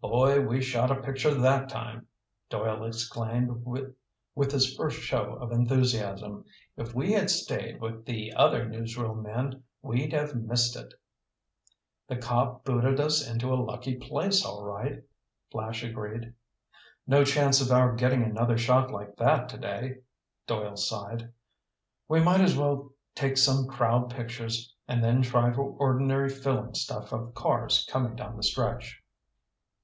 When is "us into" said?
12.98-13.52